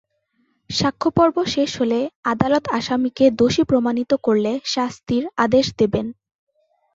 সাক্ষ্যপর্ব 0.69 1.35
শেষ 1.55 1.71
হলে 1.81 1.99
আদালত 2.25 2.65
আসামিকে 2.79 3.25
দোষী 3.39 3.63
প্রমাণিত 3.63 4.11
করলে 4.25 4.51
শাস্তির 4.73 5.23
আদেশ 5.37 5.65
দেবেন। 5.79 6.05